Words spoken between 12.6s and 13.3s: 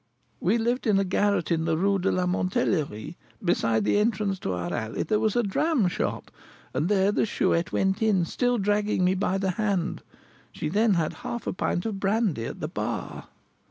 the bar."